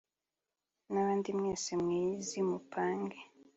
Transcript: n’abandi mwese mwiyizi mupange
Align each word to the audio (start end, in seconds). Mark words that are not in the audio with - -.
n’abandi 0.91 1.29
mwese 1.37 1.69
mwiyizi 1.81 2.39
mupange 2.49 3.19